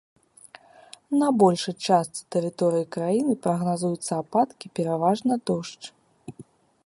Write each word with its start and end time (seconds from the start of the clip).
На 1.23 1.27
большай 1.41 1.75
частцы 1.89 2.21
тэрыторыі 2.35 2.89
краіны 2.97 3.33
прагназуюцца 3.45 4.13
ападкі, 4.23 4.67
пераважна 4.79 5.33
дождж. 5.51 5.83